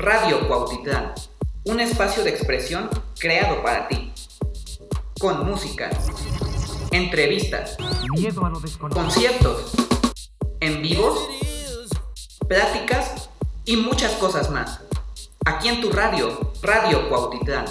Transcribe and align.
Radio 0.00 0.48
Cuautitlán, 0.48 1.12
un 1.64 1.78
espacio 1.78 2.24
de 2.24 2.30
expresión 2.30 2.88
creado 3.18 3.62
para 3.62 3.86
ti. 3.86 4.12
Con 5.18 5.46
música, 5.46 5.90
entrevistas, 6.90 7.76
conciertos, 8.94 9.72
en 10.60 10.80
vivos, 10.80 11.18
pláticas 12.48 13.28
y 13.66 13.76
muchas 13.76 14.12
cosas 14.12 14.50
más. 14.50 14.80
Aquí 15.44 15.68
en 15.68 15.80
tu 15.80 15.90
radio, 15.90 16.52
Radio 16.62 17.08
Cuautitlán. 17.08 17.66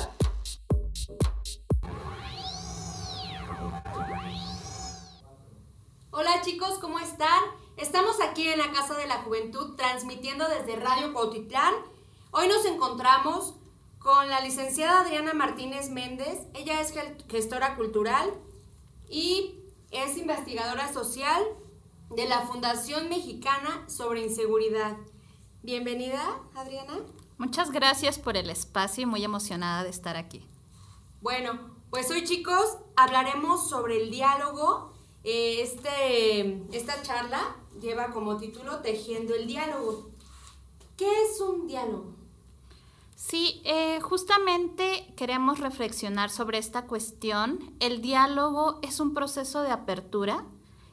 Hola 6.39 6.51
chicos, 6.51 6.79
¿cómo 6.79 6.99
están? 6.99 7.43
Estamos 7.75 8.21
aquí 8.21 8.47
en 8.47 8.59
la 8.59 8.71
Casa 8.71 8.95
de 8.95 9.07
la 9.07 9.23
Juventud 9.23 9.75
transmitiendo 9.75 10.47
desde 10.47 10.77
Radio 10.77 11.11
Cuautitlán 11.11 11.73
Hoy 12.31 12.47
nos 12.47 12.63
encontramos 12.63 13.55
con 13.97 14.29
la 14.29 14.39
licenciada 14.39 15.01
Adriana 15.01 15.33
Martínez 15.33 15.89
Méndez. 15.89 16.47
Ella 16.53 16.79
es 16.79 16.93
gestora 17.27 17.75
cultural 17.75 18.31
y 19.09 19.65
es 19.91 20.17
investigadora 20.17 20.93
social 20.93 21.43
de 22.09 22.25
la 22.25 22.39
Fundación 22.43 23.09
Mexicana 23.09 23.83
sobre 23.89 24.21
Inseguridad. 24.21 24.95
Bienvenida, 25.61 26.39
Adriana. 26.55 26.99
Muchas 27.37 27.69
gracias 27.71 28.17
por 28.17 28.37
el 28.37 28.49
espacio 28.49 29.03
y 29.03 29.07
muy 29.07 29.25
emocionada 29.25 29.83
de 29.83 29.89
estar 29.89 30.15
aquí. 30.15 30.47
Bueno, 31.19 31.75
pues 31.89 32.09
hoy 32.11 32.23
chicos 32.23 32.77
hablaremos 32.95 33.67
sobre 33.69 34.01
el 34.01 34.09
diálogo. 34.09 34.93
Eh, 35.23 35.61
este, 35.61 36.63
esta 36.71 37.01
charla 37.01 37.55
lleva 37.81 38.11
como 38.11 38.37
título 38.37 38.79
Tejiendo 38.79 39.35
el 39.35 39.47
diálogo. 39.47 40.09
¿Qué 40.97 41.07
es 41.23 41.39
un 41.41 41.67
diálogo? 41.67 42.15
Sí, 43.15 43.61
eh, 43.65 43.99
justamente 44.01 45.13
queremos 45.17 45.59
reflexionar 45.59 46.29
sobre 46.29 46.57
esta 46.57 46.87
cuestión. 46.87 47.75
El 47.79 48.01
diálogo 48.01 48.79
es 48.81 48.99
un 48.99 49.13
proceso 49.13 49.61
de 49.61 49.71
apertura, 49.71 50.45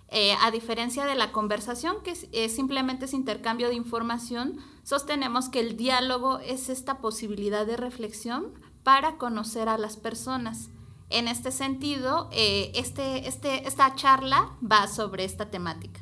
eh, 0.09 0.35
a 0.41 0.51
diferencia 0.51 1.05
de 1.05 1.15
la 1.15 1.33
conversación, 1.33 2.03
que 2.03 2.11
es, 2.11 2.53
simplemente 2.53 3.07
es 3.07 3.15
intercambio 3.15 3.69
de 3.69 3.75
información, 3.75 4.59
sostenemos 4.85 5.49
que 5.49 5.61
el 5.61 5.77
diálogo 5.77 6.39
es 6.39 6.69
esta 6.69 6.99
posibilidad 6.99 7.67
de 7.67 7.77
reflexión 7.77 8.55
para 8.83 9.19
conocer 9.19 9.69
a 9.69 9.79
las 9.79 9.97
personas. 9.97 10.71
En 11.09 11.29
este 11.29 11.53
sentido, 11.53 12.29
eh, 12.33 12.73
este, 12.75 13.29
este, 13.29 13.67
esta 13.67 13.95
charla 13.95 14.57
va 14.61 14.89
sobre 14.89 15.25
esta 15.25 15.51
temática. 15.51 16.01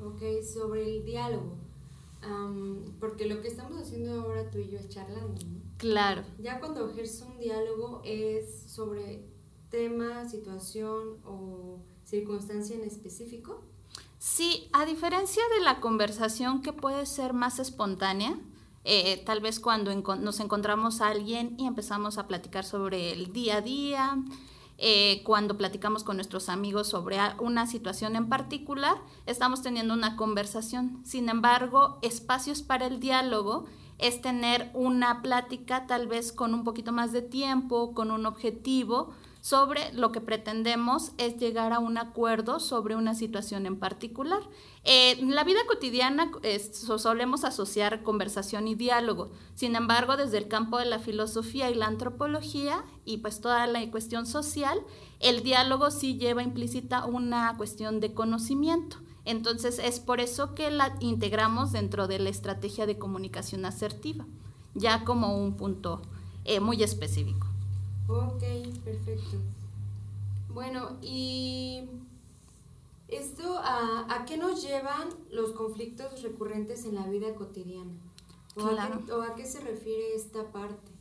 Ok, 0.00 0.22
sobre 0.42 0.96
el 0.96 1.04
diálogo 1.04 1.66
porque 2.98 3.26
lo 3.26 3.40
que 3.40 3.48
estamos 3.48 3.80
haciendo 3.80 4.20
ahora 4.20 4.50
tú 4.50 4.58
y 4.58 4.68
yo 4.68 4.78
es 4.78 4.88
charlando. 4.88 5.34
Claro. 5.78 6.22
Ya 6.38 6.58
cuando 6.58 6.88
ejerce 6.90 7.24
un 7.24 7.38
diálogo 7.38 8.02
es 8.04 8.62
sobre 8.66 9.24
tema, 9.70 10.28
situación 10.28 11.18
o 11.24 11.78
circunstancia 12.04 12.76
en 12.76 12.84
específico. 12.84 13.62
Sí, 14.18 14.68
a 14.72 14.86
diferencia 14.86 15.42
de 15.56 15.64
la 15.64 15.80
conversación 15.80 16.62
que 16.62 16.72
puede 16.72 17.06
ser 17.06 17.32
más 17.32 17.58
espontánea, 17.58 18.38
eh, 18.88 19.22
tal 19.26 19.40
vez 19.40 19.58
cuando 19.58 19.92
nos 19.94 20.38
encontramos 20.38 21.00
a 21.00 21.08
alguien 21.08 21.56
y 21.58 21.66
empezamos 21.66 22.18
a 22.18 22.28
platicar 22.28 22.64
sobre 22.64 23.12
el 23.12 23.32
día 23.32 23.56
a 23.56 23.60
día, 23.60 24.18
eh, 24.78 25.22
cuando 25.24 25.56
platicamos 25.56 26.04
con 26.04 26.16
nuestros 26.16 26.48
amigos 26.48 26.88
sobre 26.88 27.18
una 27.40 27.66
situación 27.66 28.14
en 28.14 28.28
particular, 28.28 28.96
estamos 29.26 29.62
teniendo 29.62 29.92
una 29.92 30.14
conversación. 30.14 31.00
Sin 31.04 31.28
embargo, 31.28 31.98
espacios 32.02 32.62
para 32.62 32.86
el 32.86 33.00
diálogo 33.00 33.64
es 33.98 34.20
tener 34.20 34.70
una 34.72 35.20
plática 35.20 35.86
tal 35.86 36.06
vez 36.06 36.30
con 36.30 36.54
un 36.54 36.62
poquito 36.62 36.92
más 36.92 37.10
de 37.10 37.22
tiempo, 37.22 37.92
con 37.92 38.12
un 38.12 38.24
objetivo, 38.24 39.14
sobre 39.46 39.92
lo 39.92 40.10
que 40.10 40.20
pretendemos 40.20 41.12
es 41.18 41.36
llegar 41.36 41.72
a 41.72 41.78
un 41.78 41.98
acuerdo 41.98 42.58
sobre 42.58 42.96
una 42.96 43.14
situación 43.14 43.64
en 43.66 43.78
particular. 43.78 44.40
en 44.82 45.36
la 45.36 45.44
vida 45.44 45.60
cotidiana 45.68 46.32
solemos 46.72 47.44
asociar 47.44 48.02
conversación 48.02 48.66
y 48.66 48.74
diálogo, 48.74 49.30
sin 49.54 49.76
embargo, 49.76 50.16
desde 50.16 50.38
el 50.38 50.48
campo 50.48 50.78
de 50.78 50.86
la 50.86 50.98
filosofía 50.98 51.70
y 51.70 51.76
la 51.76 51.86
antropología 51.86 52.84
y 53.04 53.18
pues 53.18 53.40
toda 53.40 53.68
la 53.68 53.88
cuestión 53.88 54.26
social, 54.26 54.80
el 55.20 55.44
diálogo 55.44 55.92
sí 55.92 56.18
lleva 56.18 56.42
implícita 56.42 57.06
una 57.06 57.54
cuestión 57.56 58.00
de 58.00 58.14
conocimiento. 58.14 58.96
Entonces 59.24 59.78
es 59.78 60.00
por 60.00 60.18
eso 60.18 60.56
que 60.56 60.72
la 60.72 60.96
integramos 60.98 61.70
dentro 61.70 62.08
de 62.08 62.18
la 62.18 62.30
estrategia 62.30 62.84
de 62.84 62.98
comunicación 62.98 63.64
asertiva, 63.64 64.26
ya 64.74 65.04
como 65.04 65.38
un 65.38 65.56
punto 65.56 66.02
eh, 66.44 66.58
muy 66.58 66.82
específico. 66.82 67.45
Ok, 68.08 68.42
perfecto. 68.84 69.38
Bueno, 70.52 70.96
y 71.02 71.82
esto, 73.08 73.58
¿a, 73.58 74.24
qué 74.26 74.36
nos 74.36 74.62
llevan 74.62 75.08
los 75.30 75.52
conflictos 75.52 76.22
recurrentes 76.22 76.84
en 76.84 76.94
la 76.94 77.06
vida 77.06 77.34
cotidiana? 77.34 77.92
¿O, 78.56 79.20
a 79.20 79.34
qué, 79.34 79.44
se 79.44 79.60
refiere 79.60 80.14
esta 80.14 80.50
parte? 80.50 80.92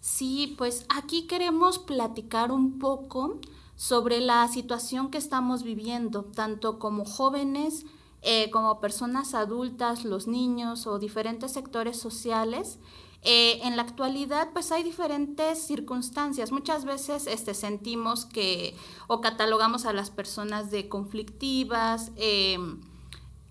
Sí, 0.00 0.54
pues 0.58 0.86
aquí 0.88 1.26
queremos 1.26 1.78
platicar 1.78 2.52
un 2.52 2.78
poco 2.78 3.40
sobre 3.74 4.20
la 4.20 4.46
situación 4.48 5.10
que 5.10 5.18
estamos 5.18 5.62
viviendo, 5.62 6.24
tanto 6.24 6.78
como 6.78 7.04
jóvenes, 7.04 7.86
eh, 8.20 8.50
como 8.50 8.78
personas 8.78 9.34
adultas, 9.34 10.04
los 10.04 10.28
niños 10.28 10.86
o 10.86 10.98
diferentes 10.98 11.52
sectores 11.52 11.98
sociales 11.98 12.78
eh, 13.24 13.60
en 13.62 13.76
la 13.76 13.82
actualidad, 13.82 14.50
pues 14.52 14.72
hay 14.72 14.82
diferentes 14.82 15.64
circunstancias. 15.64 16.50
Muchas 16.50 16.84
veces 16.84 17.28
este, 17.28 17.54
sentimos 17.54 18.26
que 18.26 18.76
o 19.06 19.20
catalogamos 19.20 19.86
a 19.86 19.92
las 19.92 20.10
personas 20.10 20.72
de 20.72 20.88
conflictivas 20.88 22.10
em, 22.16 22.80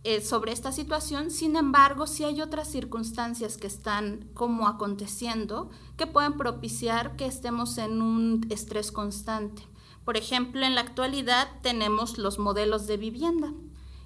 eh, 0.03 0.19
sobre 0.19 0.51
esta 0.51 0.73
situación. 0.73 1.31
Sin 1.31 1.55
embargo, 1.55 2.05
sí 2.05 2.25
hay 2.25 2.41
otras 2.41 2.69
circunstancias 2.69 3.55
que 3.55 3.67
están 3.67 4.29
como 4.33 4.67
aconteciendo 4.67 5.69
que 5.95 6.05
pueden 6.05 6.33
propiciar 6.33 7.15
que 7.15 7.25
estemos 7.25 7.77
en 7.77 8.01
un 8.01 8.45
estrés 8.49 8.91
constante. 8.91 9.61
Por 10.03 10.17
ejemplo, 10.17 10.65
en 10.65 10.75
la 10.75 10.81
actualidad 10.81 11.47
tenemos 11.61 12.17
los 12.17 12.39
modelos 12.39 12.87
de 12.87 12.97
vivienda. 12.97 13.53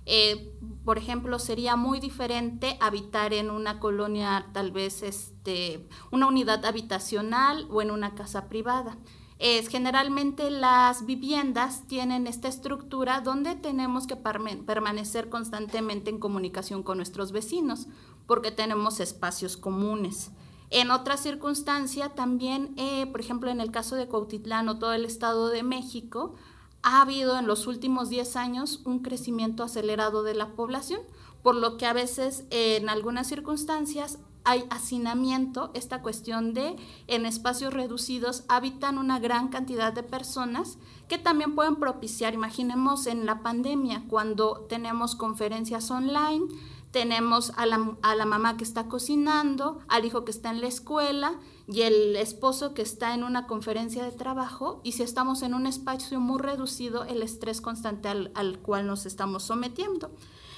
Eh, 0.06 0.52
por 0.84 0.98
ejemplo, 1.00 1.40
sería 1.40 1.76
muy 1.76 2.00
diferente 2.00 2.78
habitar 2.80 3.34
en 3.34 3.50
una 3.50 3.80
colonia, 3.80 4.50
tal 4.54 4.72
vez 4.72 5.02
este, 5.02 5.88
una 6.12 6.28
unidad 6.28 6.64
habitacional 6.66 7.68
o 7.72 7.82
en 7.82 7.90
una 7.92 8.14
casa 8.14 8.48
privada. 8.48 8.98
Es, 9.38 9.68
generalmente 9.68 10.50
las 10.50 11.06
viviendas 11.06 11.88
tienen 11.88 12.26
esta 12.26 12.48
estructura 12.48 13.20
donde 13.20 13.56
tenemos 13.56 14.08
que 14.08 14.16
permanecer 14.16 15.30
constantemente 15.30 16.10
en 16.10 16.20
comunicación 16.20 16.84
con 16.84 16.98
nuestros 16.98 17.34
vecinos 17.34 17.88
porque 18.28 18.52
tenemos 18.52 19.00
espacios 19.00 19.58
comunes. 19.58 20.32
En 20.70 20.90
otra 20.90 21.18
circunstancia, 21.18 22.10
también, 22.10 22.74
eh, 22.78 23.06
por 23.08 23.20
ejemplo, 23.20 23.50
en 23.50 23.60
el 23.60 23.72
caso 23.72 23.96
de 23.96 24.08
Cuautitlán 24.08 24.70
o 24.70 24.80
todo 24.80 24.94
el 24.94 25.06
Estado 25.06 25.50
de 25.50 25.64
México, 25.64 26.36
ha 26.86 27.02
habido 27.02 27.40
en 27.40 27.48
los 27.48 27.66
últimos 27.66 28.10
10 28.10 28.36
años 28.36 28.82
un 28.86 29.00
crecimiento 29.00 29.64
acelerado 29.64 30.22
de 30.22 30.36
la 30.36 30.50
población, 30.50 31.02
por 31.42 31.56
lo 31.56 31.78
que 31.78 31.88
a 31.88 31.94
veces 31.94 32.46
en 32.52 32.90
algunas 32.90 33.26
circunstancias 33.26 34.20
hay 34.44 34.66
hacinamiento, 34.70 35.72
esta 35.74 36.04
cuestión 36.04 36.54
de 36.54 36.76
en 37.08 37.26
espacios 37.26 37.74
reducidos 37.74 38.44
habitan 38.50 39.00
una 39.00 39.18
gran 39.18 39.48
cantidad 39.48 39.94
de 39.94 40.04
personas 40.04 40.78
que 41.08 41.18
también 41.18 41.56
pueden 41.56 41.78
propiciar, 41.78 42.36
imaginemos 42.36 43.08
en 43.08 43.26
la 43.26 43.42
pandemia, 43.42 44.04
cuando 44.08 44.68
tenemos 44.70 45.16
conferencias 45.16 45.90
online, 45.90 46.46
tenemos 46.96 47.52
a 47.58 47.66
la, 47.66 47.98
a 48.04 48.16
la 48.16 48.26
mamá 48.26 48.56
que 48.56 48.64
está 48.64 48.88
cocinando, 48.88 49.80
al 49.90 50.06
hijo 50.06 50.24
que 50.24 50.32
está 50.32 50.50
en 50.50 50.62
la 50.62 50.68
escuela 50.68 51.38
y 51.68 51.82
el 51.82 52.16
esposo 52.16 52.74
que 52.74 52.84
está 52.84 53.14
en 53.14 53.26
una 53.26 53.48
conferencia 53.48 54.06
de 54.06 54.14
trabajo 54.14 54.80
y 54.82 54.94
si 54.94 55.04
estamos 55.04 55.42
en 55.42 55.56
un 55.56 55.68
espacio 55.68 56.22
muy 56.22 56.40
reducido, 56.40 57.04
el 57.04 57.22
estrés 57.22 57.60
constante 57.60 58.08
al, 58.08 58.32
al, 58.34 58.60
cual 58.60 58.88
nos 58.88 59.06
estamos 59.06 59.44
sometiendo. 59.44 60.10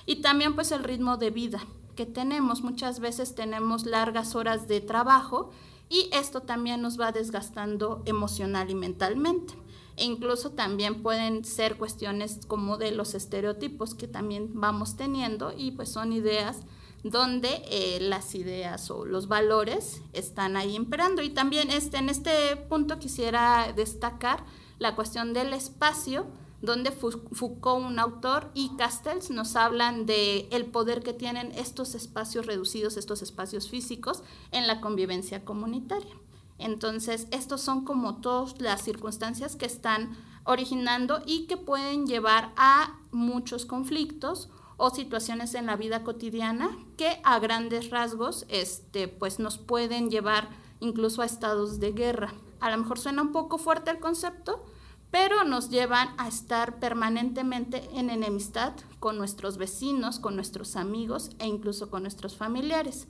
Y 0.05 0.17
también 0.17 0.53
pues 0.53 0.71
el 0.71 0.83
ritmo 0.83 1.17
de 1.17 1.31
vida 1.31 1.65
que 1.95 2.05
tenemos. 2.05 2.61
Muchas 2.61 2.99
veces 2.99 3.33
tenemos 3.33 3.87
largas 3.87 4.35
horas 4.35 4.67
de 4.67 4.79
trabajo 4.79 5.49
y 5.89 6.07
esto 6.13 6.41
también 6.41 6.83
nos 6.83 6.99
va 6.99 7.11
desgastando 7.11 8.03
emocional 8.05 8.69
y 8.69 8.75
mentalmente. 8.75 9.55
E 9.97 10.05
incluso 10.05 10.51
también 10.51 11.01
pueden 11.01 11.43
ser 11.43 11.77
cuestiones 11.77 12.39
como 12.47 12.77
de 12.77 12.91
los 12.91 13.15
estereotipos 13.15 13.95
que 13.95 14.07
también 14.07 14.51
vamos 14.53 14.95
teniendo 14.95 15.53
y 15.57 15.71
pues 15.71 15.89
son 15.89 16.13
ideas 16.13 16.57
donde 17.03 17.61
eh, 17.69 17.99
las 18.01 18.35
ideas 18.35 18.89
o 18.91 19.05
los 19.05 19.27
valores 19.27 20.01
están 20.13 20.55
ahí 20.55 20.75
imperando. 20.75 21.21
Y 21.21 21.29
también 21.29 21.71
este, 21.71 21.97
en 21.97 22.09
este 22.09 22.55
punto 22.69 22.99
quisiera 22.99 23.73
destacar 23.75 24.43
la 24.79 24.95
cuestión 24.95 25.33
del 25.33 25.53
espacio, 25.53 26.27
donde 26.61 26.91
Foucault, 26.91 27.85
un 27.85 27.99
autor, 27.99 28.49
y 28.53 28.75
Castells 28.77 29.29
nos 29.29 29.55
hablan 29.55 30.05
de 30.05 30.47
el 30.51 30.65
poder 30.65 31.03
que 31.03 31.13
tienen 31.13 31.51
estos 31.53 31.95
espacios 31.95 32.45
reducidos, 32.45 32.97
estos 32.97 33.21
espacios 33.21 33.69
físicos 33.69 34.23
en 34.51 34.67
la 34.67 34.81
convivencia 34.81 35.45
comunitaria. 35.45 36.15
Entonces, 36.59 37.27
estos 37.31 37.61
son 37.61 37.85
como 37.85 38.21
todas 38.21 38.59
las 38.59 38.81
circunstancias 38.81 39.55
que 39.55 39.65
están 39.65 40.17
originando 40.43 41.21
y 41.25 41.45
que 41.45 41.57
pueden 41.57 42.07
llevar 42.07 42.53
a 42.55 42.97
muchos 43.11 43.65
conflictos 43.65 44.49
o 44.77 44.91
situaciones 44.91 45.55
en 45.55 45.65
la 45.65 45.75
vida 45.75 46.03
cotidiana 46.03 46.69
que 46.97 47.19
a 47.23 47.39
grandes 47.39 47.89
rasgos 47.89 48.45
este, 48.47 49.07
pues 49.07 49.39
nos 49.39 49.57
pueden 49.57 50.09
llevar 50.09 50.49
incluso 50.79 51.21
a 51.21 51.25
estados 51.25 51.79
de 51.79 51.91
guerra. 51.91 52.33
A 52.59 52.71
lo 52.71 52.77
mejor 52.77 52.99
suena 52.99 53.21
un 53.21 53.31
poco 53.31 53.57
fuerte 53.57 53.91
el 53.91 53.99
concepto, 53.99 54.65
pero 55.11 55.43
nos 55.43 55.69
llevan 55.69 56.09
a 56.17 56.27
estar 56.27 56.79
permanentemente 56.79 57.89
en 57.93 58.09
enemistad 58.09 58.73
con 58.99 59.17
nuestros 59.17 59.57
vecinos, 59.57 60.19
con 60.19 60.35
nuestros 60.35 60.75
amigos 60.75 61.31
e 61.39 61.47
incluso 61.47 61.89
con 61.89 62.03
nuestros 62.03 62.35
familiares. 62.35 63.07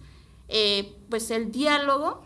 Eh, 0.48 0.98
pues 1.10 1.32
el 1.32 1.52
diálogo 1.52 2.22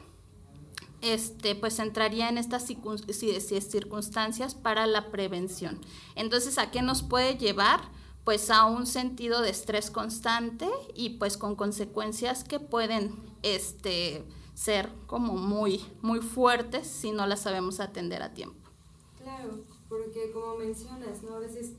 este, 1.02 1.56
pues 1.56 1.80
entraría 1.80 2.30
en 2.30 2.38
estas 2.38 2.66
circunstancias 2.66 4.56
para 4.56 4.88
la 4.88 5.12
prevención. 5.12 5.80
Entonces, 6.16 6.58
¿a 6.58 6.72
qué 6.72 6.82
nos 6.82 7.04
puede 7.04 7.38
llevar? 7.38 7.82
Pues 8.24 8.52
a 8.52 8.66
un 8.66 8.86
sentido 8.86 9.42
de 9.42 9.50
estrés 9.50 9.90
constante 9.90 10.70
y 10.94 11.18
pues 11.18 11.38
con 11.38 11.56
consecuencias 11.56 12.44
que 12.44 12.60
pueden 12.60 13.16
este, 13.42 14.24
ser 14.54 14.90
como 15.08 15.34
muy, 15.34 15.84
muy 16.02 16.20
fuertes 16.20 16.88
si 16.88 17.12
no 17.12 17.26
las 17.26 17.42
sabemos 17.42 17.80
atender 17.80 18.22
a 18.22 18.34
tiempo. 18.34 18.70
Claro, 19.18 19.64
porque 19.90 20.32
como 20.32 20.56
mencionas, 20.58 21.24
¿no? 21.24 21.36
A 21.36 21.40
veces 21.40 21.74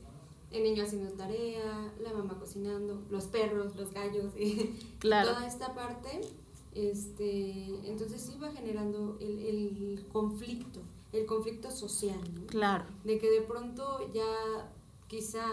el 0.51 0.63
niño 0.63 0.83
haciendo 0.83 1.11
tarea, 1.13 1.91
la 1.99 2.13
mamá 2.13 2.37
cocinando, 2.39 3.01
los 3.09 3.25
perros, 3.25 3.75
los 3.75 3.91
gallos, 3.91 4.33
y 4.37 4.79
toda 4.99 5.47
esta 5.47 5.73
parte, 5.73 6.21
este, 6.75 7.89
entonces 7.89 8.37
va 8.41 8.51
generando 8.51 9.17
el, 9.19 9.39
el 9.39 10.07
conflicto, 10.11 10.81
el 11.11 11.25
conflicto 11.25 11.71
social, 11.71 12.19
¿no? 12.33 12.47
Claro. 12.47 12.85
De 13.03 13.17
que 13.19 13.29
de 13.29 13.41
pronto 13.41 14.11
ya 14.13 14.71
quizá 15.07 15.45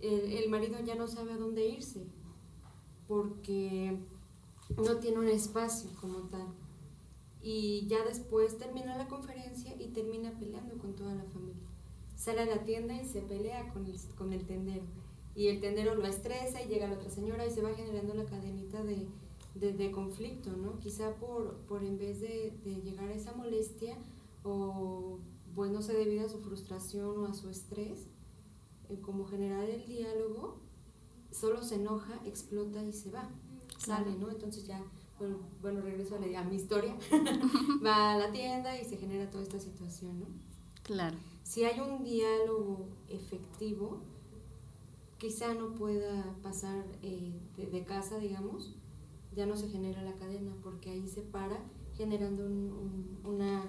el, 0.00 0.32
el 0.32 0.50
marido 0.50 0.78
ya 0.84 0.94
no 0.94 1.06
sabe 1.08 1.32
a 1.32 1.36
dónde 1.36 1.66
irse, 1.68 2.06
porque 3.06 3.98
no 4.76 4.96
tiene 4.98 5.18
un 5.18 5.28
espacio 5.28 5.90
como 6.00 6.20
tal 6.28 6.46
y 7.48 7.86
ya 7.86 8.04
después 8.04 8.58
termina 8.58 8.96
la 8.96 9.06
conferencia 9.06 9.72
y 9.78 9.86
termina 9.90 10.36
peleando 10.36 10.76
con 10.78 10.96
toda 10.96 11.14
la 11.14 11.22
familia. 11.26 11.62
Sale 12.16 12.40
a 12.40 12.46
la 12.46 12.64
tienda 12.64 13.00
y 13.00 13.06
se 13.06 13.20
pelea 13.20 13.72
con 13.72 13.86
el, 13.86 13.96
con 14.18 14.32
el 14.32 14.44
tendero. 14.46 14.82
Y 15.36 15.46
el 15.46 15.60
tendero 15.60 15.94
lo 15.94 16.04
estresa 16.08 16.60
y 16.60 16.66
llega 16.66 16.88
la 16.88 16.94
otra 16.94 17.08
señora 17.08 17.46
y 17.46 17.52
se 17.52 17.62
va 17.62 17.72
generando 17.72 18.14
la 18.14 18.24
cadenita 18.24 18.82
de, 18.82 19.06
de, 19.60 19.90
conflicto, 19.90 20.50
¿no? 20.56 20.78
Quizá 20.78 21.14
por, 21.16 21.56
por 21.66 21.82
en 21.82 21.98
vez 21.98 22.20
de, 22.20 22.58
de, 22.64 22.82
llegar 22.82 23.08
a 23.08 23.14
esa 23.14 23.32
molestia 23.32 23.96
o, 24.42 25.18
bueno, 25.54 25.82
se 25.82 25.94
debido 25.94 26.26
a 26.26 26.28
su 26.28 26.40
frustración 26.40 27.18
o 27.18 27.26
a 27.26 27.34
su 27.34 27.48
estrés, 27.48 28.06
eh, 28.88 29.00
como 29.00 29.26
generar 29.26 29.68
el 29.68 29.86
diálogo, 29.86 30.60
solo 31.30 31.62
se 31.62 31.76
enoja, 31.76 32.20
explota 32.24 32.84
y 32.84 32.92
se 32.92 33.10
va, 33.10 33.30
sale, 33.78 34.14
¿no? 34.16 34.30
Entonces 34.30 34.66
ya 34.66 34.84
bueno, 35.18 35.38
bueno 35.62 35.80
regreso 35.80 36.16
a, 36.16 36.44
mi 36.44 36.56
historia, 36.56 36.96
va 37.84 38.12
a 38.12 38.18
la 38.18 38.32
tienda 38.32 38.78
y 38.80 38.84
se 38.84 38.96
genera 38.96 39.30
toda 39.30 39.42
esta 39.42 39.58
situación, 39.58 40.20
¿no? 40.20 40.26
Claro. 40.82 41.16
Si 41.42 41.64
hay 41.64 41.80
un 41.80 42.04
diálogo 42.04 42.88
efectivo, 43.08 44.02
quizá 45.18 45.54
no 45.54 45.74
pueda 45.74 46.36
pasar 46.42 46.84
eh, 47.02 47.32
de, 47.56 47.84
casa, 47.84 48.18
digamos, 48.18 48.74
ya 49.36 49.46
no 49.46 49.56
se 49.56 49.68
genera 49.68 50.02
la 50.02 50.14
cadena, 50.14 50.52
porque 50.62 50.90
ahí 50.90 51.06
se 51.06 51.20
para 51.20 51.58
generando 51.96 52.44
una, 53.24 53.64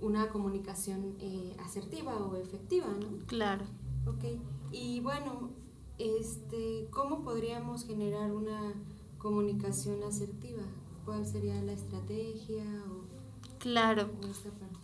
una 0.00 0.28
comunicación 0.28 1.16
eh, 1.20 1.54
asertiva 1.64 2.16
o 2.16 2.36
efectiva, 2.36 2.88
¿no? 2.88 3.26
Claro. 3.26 3.64
Ok, 4.06 4.40
y 4.72 5.00
bueno, 5.00 5.50
este, 5.98 6.88
¿cómo 6.90 7.22
podríamos 7.22 7.84
generar 7.84 8.32
una 8.32 8.74
comunicación 9.18 10.02
asertiva? 10.02 10.62
¿Cuál 11.04 11.26
sería 11.26 11.60
la 11.62 11.72
estrategia 11.72 12.64
o, 12.88 13.04
claro. 13.58 14.10
esta 14.30 14.50
parte? 14.50 14.78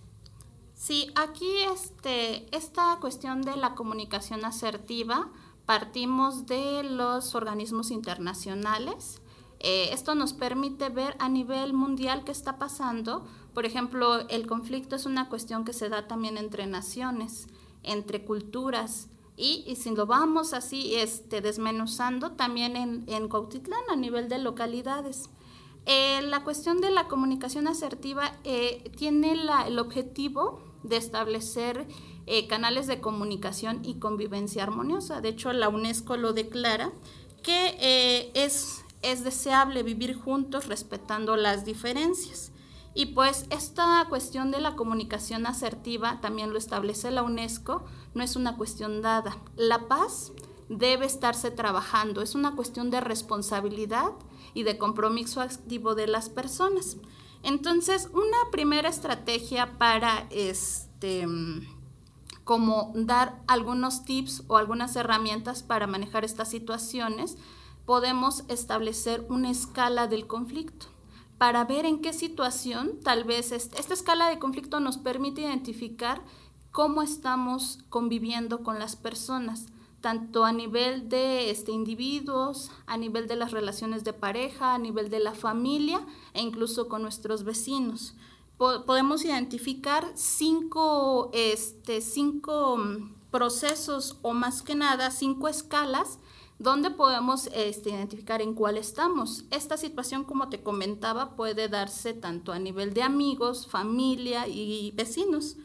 Sí, 0.74 1.10
aquí 1.14 1.50
este, 1.72 2.54
esta 2.54 2.98
cuestión 3.00 3.40
de 3.40 3.56
la 3.56 3.74
comunicación 3.74 4.44
asertiva 4.44 5.30
partimos 5.64 6.46
de 6.46 6.82
los 6.82 7.34
organismos 7.34 7.90
internacionales. 7.90 9.22
Eh, 9.60 9.90
esto 9.92 10.14
nos 10.14 10.32
permite 10.32 10.88
ver 10.90 11.16
a 11.18 11.28
nivel 11.28 11.72
mundial 11.72 12.24
qué 12.24 12.32
está 12.32 12.58
pasando. 12.58 13.26
Por 13.54 13.64
ejemplo, 13.64 14.28
el 14.28 14.46
conflicto 14.46 14.96
es 14.96 15.06
una 15.06 15.28
cuestión 15.28 15.64
que 15.64 15.72
se 15.72 15.88
da 15.88 16.06
también 16.06 16.36
entre 16.36 16.66
naciones, 16.66 17.46
entre 17.82 18.24
culturas. 18.24 19.08
Y, 19.38 19.76
si 19.76 19.94
lo 19.94 20.06
vamos 20.06 20.54
así 20.54 20.94
este, 20.94 21.40
desmenuzando 21.42 22.32
también 22.32 22.74
en, 22.76 23.04
en 23.06 23.28
Cuautitlán 23.28 23.82
a 23.90 23.96
nivel 23.96 24.28
de 24.28 24.38
localidades. 24.38 25.28
Eh, 25.84 26.20
la 26.22 26.42
cuestión 26.42 26.80
de 26.80 26.90
la 26.90 27.06
comunicación 27.06 27.68
asertiva 27.68 28.32
eh, 28.44 28.90
tiene 28.96 29.32
el 29.66 29.78
objetivo 29.78 30.60
de 30.82 30.96
establecer 30.96 31.86
canales 32.48 32.88
de 32.88 33.00
comunicación 33.00 33.84
y 33.84 34.00
convivencia 34.00 34.64
armoniosa. 34.64 35.20
De 35.20 35.28
hecho, 35.28 35.52
la 35.52 35.68
UNESCO 35.68 36.16
lo 36.16 36.32
declara 36.32 36.90
que 37.44 38.32
es, 38.34 38.84
es 39.02 39.24
deseable 39.24 39.82
vivir 39.82 40.14
juntos 40.14 40.66
respetando 40.66 41.36
las 41.36 41.64
diferencias. 41.64 42.52
Y 42.94 43.06
pues 43.06 43.46
esta 43.50 44.04
cuestión 44.08 44.50
de 44.50 44.60
la 44.60 44.74
comunicación 44.74 45.46
asertiva 45.46 46.20
también 46.22 46.52
lo 46.52 46.58
establece 46.58 47.10
la 47.10 47.22
UNESCO, 47.22 47.84
no 48.14 48.24
es 48.24 48.36
una 48.36 48.56
cuestión 48.56 49.02
dada. 49.02 49.36
La 49.56 49.86
paz 49.86 50.32
debe 50.70 51.04
estarse 51.04 51.50
trabajando, 51.50 52.22
es 52.22 52.34
una 52.34 52.56
cuestión 52.56 52.90
de 52.90 53.00
responsabilidad 53.00 54.12
y 54.54 54.62
de 54.62 54.78
compromiso 54.78 55.42
activo 55.42 55.94
de 55.94 56.06
las 56.06 56.30
personas. 56.30 56.96
Entonces, 57.42 58.08
una 58.14 58.50
primera 58.50 58.88
estrategia 58.88 59.78
para 59.78 60.26
este 60.30 61.26
como 62.44 62.92
dar 62.94 63.42
algunos 63.48 64.04
tips 64.04 64.44
o 64.46 64.56
algunas 64.56 64.94
herramientas 64.94 65.64
para 65.64 65.88
manejar 65.88 66.24
estas 66.24 66.48
situaciones, 66.48 67.36
podemos 67.86 68.42
establecer 68.48 69.24
una 69.30 69.50
escala 69.50 70.08
del 70.08 70.26
conflicto 70.26 70.86
para 71.38 71.64
ver 71.64 71.86
en 71.86 72.00
qué 72.00 72.12
situación 72.12 72.98
tal 73.02 73.24
vez 73.24 73.52
esta 73.52 73.94
escala 73.94 74.28
de 74.28 74.38
conflicto 74.38 74.80
nos 74.80 74.98
permite 74.98 75.42
identificar 75.42 76.22
cómo 76.72 77.02
estamos 77.02 77.78
conviviendo 77.88 78.62
con 78.62 78.78
las 78.78 78.96
personas, 78.96 79.66
tanto 80.00 80.44
a 80.44 80.52
nivel 80.52 81.08
de 81.08 81.50
este, 81.50 81.72
individuos, 81.72 82.70
a 82.86 82.96
nivel 82.96 83.28
de 83.28 83.36
las 83.36 83.52
relaciones 83.52 84.04
de 84.04 84.12
pareja, 84.12 84.74
a 84.74 84.78
nivel 84.78 85.08
de 85.08 85.20
la 85.20 85.34
familia 85.34 86.04
e 86.34 86.42
incluso 86.42 86.88
con 86.88 87.02
nuestros 87.02 87.44
vecinos. 87.44 88.14
podemos 88.58 89.24
identificar 89.24 90.10
cinco, 90.14 91.30
este, 91.32 92.00
cinco 92.00 92.76
mm, 92.78 93.30
procesos 93.30 94.18
o 94.22 94.32
más 94.32 94.62
que 94.62 94.74
nada 94.74 95.10
cinco 95.10 95.48
escalas 95.48 96.18
¿Dónde 96.58 96.90
podemos 96.90 97.48
este, 97.52 97.90
identificar 97.90 98.40
en 98.40 98.54
cuál 98.54 98.78
estamos? 98.78 99.44
Esta 99.50 99.76
situación, 99.76 100.24
como 100.24 100.48
te 100.48 100.62
comentaba, 100.62 101.36
puede 101.36 101.68
darse 101.68 102.14
tanto 102.14 102.50
a 102.50 102.58
nivel 102.58 102.94
de 102.94 103.02
amigos, 103.02 103.66
familia 103.66 104.48
y 104.48 104.90
vecinos. 104.92 105.56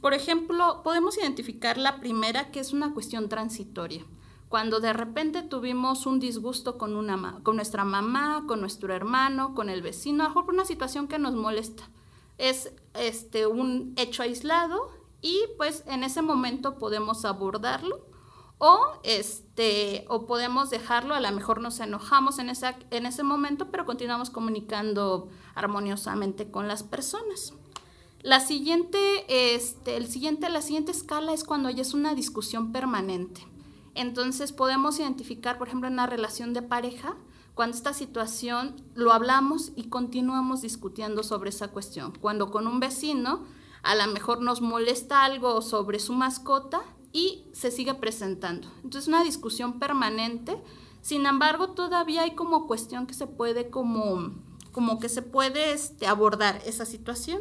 Por 0.00 0.14
ejemplo, 0.14 0.82
podemos 0.84 1.18
identificar 1.18 1.78
la 1.78 1.98
primera, 1.98 2.52
que 2.52 2.60
es 2.60 2.72
una 2.72 2.94
cuestión 2.94 3.28
transitoria. 3.28 4.04
Cuando 4.48 4.78
de 4.78 4.92
repente 4.92 5.42
tuvimos 5.42 6.06
un 6.06 6.20
disgusto 6.20 6.78
con, 6.78 6.94
una, 6.94 7.40
con 7.42 7.56
nuestra 7.56 7.84
mamá, 7.84 8.44
con 8.46 8.60
nuestro 8.60 8.94
hermano, 8.94 9.52
con 9.52 9.68
el 9.68 9.82
vecino, 9.82 10.22
a 10.22 10.28
lo 10.28 10.34
mejor 10.34 10.54
una 10.54 10.64
situación 10.64 11.08
que 11.08 11.18
nos 11.18 11.34
molesta. 11.34 11.90
Es 12.38 12.72
este, 12.94 13.48
un 13.48 13.94
hecho 13.96 14.22
aislado 14.22 14.92
y 15.20 15.40
pues 15.56 15.82
en 15.88 16.04
ese 16.04 16.22
momento 16.22 16.78
podemos 16.78 17.24
abordarlo 17.24 18.15
o, 18.58 19.00
este, 19.02 20.06
o 20.08 20.26
podemos 20.26 20.70
dejarlo, 20.70 21.14
a 21.14 21.20
lo 21.20 21.30
mejor 21.32 21.60
nos 21.60 21.78
enojamos 21.80 22.38
en, 22.38 22.48
esa, 22.48 22.76
en 22.90 23.04
ese 23.04 23.22
momento, 23.22 23.70
pero 23.70 23.84
continuamos 23.84 24.30
comunicando 24.30 25.28
armoniosamente 25.54 26.50
con 26.50 26.66
las 26.66 26.82
personas. 26.82 27.52
La 28.22 28.40
siguiente, 28.40 29.54
este, 29.54 29.96
el 29.96 30.08
siguiente, 30.08 30.48
la 30.48 30.62
siguiente 30.62 30.90
escala 30.92 31.32
es 31.32 31.44
cuando 31.44 31.70
ya 31.70 31.82
es 31.82 31.94
una 31.94 32.14
discusión 32.14 32.72
permanente. 32.72 33.46
Entonces 33.94 34.52
podemos 34.52 34.98
identificar, 34.98 35.58
por 35.58 35.68
ejemplo, 35.68 35.88
en 35.88 35.94
una 35.94 36.06
relación 36.06 36.52
de 36.52 36.62
pareja, 36.62 37.16
cuando 37.54 37.76
esta 37.76 37.94
situación 37.94 38.76
lo 38.94 39.12
hablamos 39.12 39.72
y 39.76 39.88
continuamos 39.88 40.62
discutiendo 40.62 41.22
sobre 41.22 41.50
esa 41.50 41.68
cuestión. 41.68 42.12
Cuando 42.20 42.50
con 42.50 42.66
un 42.66 42.80
vecino 42.80 43.44
a 43.82 43.94
lo 43.94 44.06
mejor 44.12 44.42
nos 44.42 44.60
molesta 44.60 45.24
algo 45.24 45.62
sobre 45.62 45.98
su 46.00 46.12
mascota 46.12 46.82
y 47.12 47.44
se 47.52 47.70
sigue 47.70 47.94
presentando. 47.94 48.68
Entonces, 48.84 49.08
una 49.08 49.24
discusión 49.24 49.78
permanente. 49.78 50.62
Sin 51.00 51.26
embargo, 51.26 51.70
todavía 51.70 52.22
hay 52.22 52.34
como 52.34 52.66
cuestión 52.66 53.06
que 53.06 53.14
se 53.14 53.26
puede 53.26 53.70
como, 53.70 54.34
como 54.72 54.98
que 54.98 55.08
se 55.08 55.22
puede 55.22 55.72
este, 55.72 56.06
abordar 56.06 56.60
esa 56.66 56.84
situación. 56.84 57.40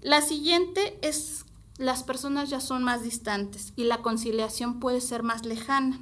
La 0.00 0.20
siguiente 0.20 0.98
es 1.02 1.44
las 1.78 2.02
personas 2.02 2.50
ya 2.50 2.60
son 2.60 2.82
más 2.82 3.02
distantes 3.02 3.72
y 3.76 3.84
la 3.84 4.02
conciliación 4.02 4.78
puede 4.80 5.00
ser 5.00 5.22
más 5.22 5.44
lejana. 5.44 6.00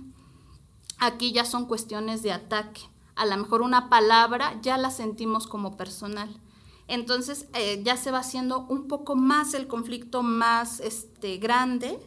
Aquí 0.99 1.33
ya 1.33 1.45
son 1.45 1.67
cuestiones 1.67 2.23
de 2.23 2.33
ataque. 2.33 2.83
A 3.15 3.27
lo 3.27 3.37
mejor 3.37 3.63
una 3.63 3.89
palabra 3.89 4.59
ya 4.63 4.77
la 4.79 4.91
sentimos 4.91 5.47
como 5.47 5.77
personal. 5.77 6.41
Entonces 6.89 7.47
eh, 7.55 7.83
ya 7.85 7.97
se 7.97 8.11
va 8.11 8.19
haciendo 8.19 8.67
un 8.69 8.89
poco 8.89 9.15
más 9.15 9.55
el 9.55 9.69
conflicto 9.69 10.23
más 10.23 10.81
este, 10.81 11.37
grande. 11.39 11.99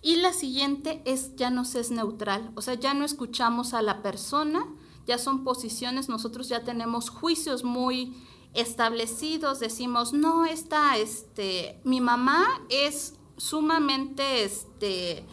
Y 0.00 0.16
la 0.16 0.32
siguiente 0.32 1.02
es 1.04 1.34
ya 1.36 1.50
no 1.50 1.64
se 1.64 1.80
es 1.80 1.90
neutral, 1.90 2.52
o 2.54 2.62
sea, 2.62 2.74
ya 2.74 2.94
no 2.94 3.04
escuchamos 3.04 3.74
a 3.74 3.82
la 3.82 4.00
persona, 4.00 4.66
ya 5.06 5.18
son 5.18 5.42
posiciones, 5.42 6.08
nosotros 6.08 6.48
ya 6.48 6.62
tenemos 6.62 7.10
juicios 7.10 7.64
muy 7.64 8.14
establecidos, 8.54 9.60
decimos, 9.60 10.12
no, 10.12 10.44
esta, 10.44 10.96
este, 10.96 11.80
mi 11.84 12.00
mamá 12.00 12.44
es 12.68 13.14
sumamente 13.36 14.44
este, 14.44 15.26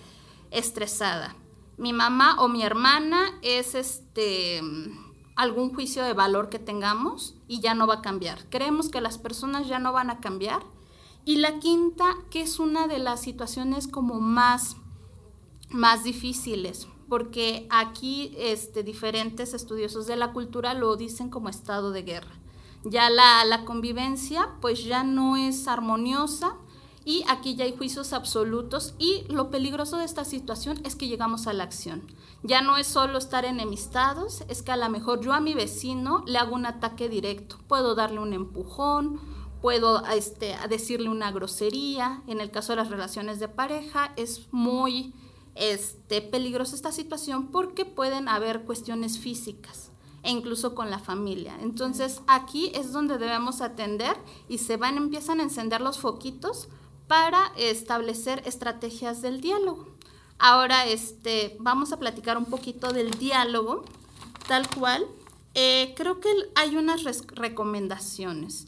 estresada. 0.52 1.36
Mi 1.78 1.92
mamá 1.92 2.38
o 2.40 2.48
mi 2.48 2.64
hermana 2.64 3.38
es 3.42 3.76
este, 3.76 4.62
algún 5.36 5.74
juicio 5.74 6.04
de 6.04 6.14
valor 6.14 6.50
que 6.50 6.60
tengamos 6.60 7.36
y 7.48 7.60
ya 7.60 7.74
no 7.76 7.88
va 7.88 7.96
a 7.96 8.02
cambiar. 8.02 8.50
Creemos 8.50 8.90
que 8.90 9.02
las 9.02 9.18
personas 9.18 9.68
ya 9.68 9.80
no 9.80 9.92
van 9.92 10.10
a 10.10 10.20
cambiar. 10.20 10.64
Y 11.26 11.38
la 11.38 11.60
quinta, 11.60 12.06
que 12.30 12.42
es 12.42 12.60
una 12.60 12.88
de 12.88 13.00
las 13.00 13.22
situaciones 13.22 13.88
como 13.88 14.22
más, 14.22 14.78
más 15.70 16.04
difíciles, 16.04 16.88
porque 17.10 17.68
aquí 17.70 18.34
este, 18.38 18.84
diferentes 18.84 19.54
estudiosos 19.54 20.08
de 20.08 20.16
la 20.16 20.32
cultura 20.32 20.74
lo 20.74 20.96
dicen 20.96 21.30
como 21.30 21.50
estado 21.50 21.92
de 21.92 22.04
guerra 22.04 22.36
ya 22.86 23.10
la, 23.10 23.66
convivencia 23.66 24.50
pues 24.62 24.84
ya 24.84 25.04
no 25.04 25.36
es 25.36 25.68
armoniosa 25.68 26.56
y 27.04 27.24
aquí 27.28 27.56
ya 27.56 27.66
hay 27.66 27.76
juicios 27.76 28.14
absolutos 28.14 28.94
y 28.98 29.26
lo 29.28 29.50
peligroso 29.50 29.98
de 29.98 30.06
esta 30.06 30.24
situación 30.24 30.80
es 30.84 30.96
que 30.96 31.08
llegamos 31.08 31.48
a 31.48 31.54
la 31.54 31.64
acción. 31.64 32.04
Ya 32.44 32.62
no 32.62 32.78
es 32.78 32.88
solo 32.88 33.18
estar 33.18 33.46
enemistados, 33.46 34.44
es 34.50 34.62
que 34.62 34.72
a 34.72 34.78
lo 34.78 34.90
mejor 34.90 35.22
yo 35.22 35.34
a 35.34 35.40
mi 35.40 35.54
vecino 35.54 36.24
le 36.28 36.38
hago 36.38 36.56
un 36.56 36.66
ataque 36.66 37.10
directo, 37.10 37.58
puedo 37.68 37.96
darle 37.96 38.20
un 38.20 38.34
empujón, 38.34 39.20
puedo 39.66 40.06
este, 40.06 40.56
decirle 40.70 41.10
una 41.10 41.32
grosería, 41.32 42.22
en 42.28 42.40
el 42.40 42.52
caso 42.52 42.74
de 42.74 42.76
las 42.76 42.92
relaciones 42.92 43.40
de 43.40 43.48
pareja 43.48 44.14
es 44.16 44.46
muy 44.52 45.12
este, 45.56 46.22
peligrosa 46.22 46.76
esta 46.76 46.92
situación 46.92 47.48
porque 47.48 47.84
pueden 47.84 48.28
haber 48.28 48.62
cuestiones 48.62 49.18
físicas 49.18 49.90
e 50.22 50.30
incluso 50.30 50.76
con 50.76 50.92
la 50.92 51.00
familia. 51.00 51.58
Entonces 51.64 52.22
aquí 52.28 52.72
es 52.76 52.92
donde 52.92 53.18
debemos 53.18 53.62
atender 53.62 54.16
y 54.48 54.60
se 54.60 54.78
van, 54.78 54.98
empiezan 54.98 55.40
a 55.40 55.44
encender 55.44 55.82
los 55.82 55.98
foquitos 55.98 56.68
para 57.08 57.52
establecer 57.58 58.44
estrategias 58.46 59.24
del 59.24 59.42
diálogo. 59.42 59.88
Ahora 60.38 60.86
este, 60.86 61.58
vamos 61.60 61.92
a 61.92 61.98
platicar 61.98 62.38
un 62.38 62.46
poquito 62.46 62.94
del 62.94 63.10
diálogo, 63.10 63.84
tal 64.48 64.70
cual. 64.70 65.08
Eh, 65.56 65.96
creo 65.98 66.20
que 66.20 66.30
hay 66.54 66.78
unas 66.78 67.04
recomendaciones. 67.30 68.68